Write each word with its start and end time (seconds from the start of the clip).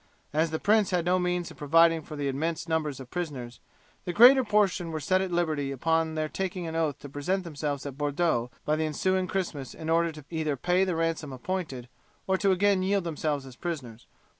As 0.33 0.49
the 0.49 0.57
prince 0.57 0.89
had 0.89 1.05
no 1.05 1.19
means 1.19 1.51
of 1.51 1.57
providing 1.57 2.01
for 2.01 2.15
the 2.15 2.27
immense 2.27 2.67
number 2.67 2.89
of 2.89 3.09
prisoners, 3.11 3.59
the 4.03 4.11
greater 4.13 4.43
portion 4.43 4.89
were 4.91 4.99
set 4.99 5.21
at 5.21 5.29
liberty 5.31 5.71
upon 5.71 6.15
their 6.15 6.27
taking 6.27 6.65
an 6.65 6.75
oath 6.75 6.97
to 7.01 7.07
present 7.07 7.43
themselves 7.43 7.85
at 7.85 7.99
Bordeaux 7.99 8.49
by 8.65 8.75
the 8.75 8.85
ensuing 8.85 9.27
Christmas 9.27 9.75
in 9.75 9.91
order 9.91 10.23
either 10.31 10.53
to 10.55 10.59
pay 10.59 10.83
the 10.85 10.95
ransom 10.95 11.31
appointed, 11.31 11.87
or 12.25 12.35
to 12.35 12.49
again 12.49 12.81
yield 12.81 13.03
themselves 13.03 13.45
as 13.45 13.55
prisoners. 13.55 14.07